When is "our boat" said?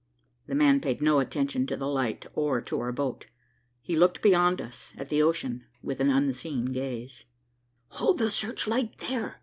2.79-3.27